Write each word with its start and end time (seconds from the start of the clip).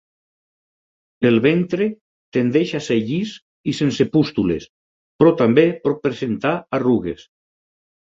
El 1.29 1.37
ventre 1.43 1.87
tendeix 2.39 2.73
a 2.81 2.81
ser 2.87 2.99
llis 3.11 3.35
i 3.73 3.77
sense 3.83 4.09
pústules, 4.19 4.69
però 5.23 5.37
també 5.45 5.71
pot 5.89 6.05
presentar 6.11 6.59
arrugues. 6.83 7.33